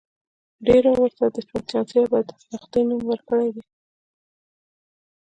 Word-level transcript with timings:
ډېرو 0.67 0.91
ورته 1.01 1.25
د 1.35 1.37
بدچانسۍ 1.49 1.97
او 2.01 2.07
بدبختۍ 2.13 2.81
نوم 2.89 3.01
ورکړی 3.07 3.49
دی. 3.55 3.63